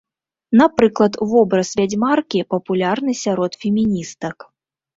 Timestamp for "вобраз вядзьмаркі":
1.33-2.43